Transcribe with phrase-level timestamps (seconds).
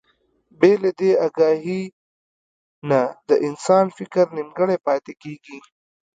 [0.59, 1.81] بې له دې اګاهي
[2.89, 5.57] نه د انسان فکر نيمګړی پاتې کېږي.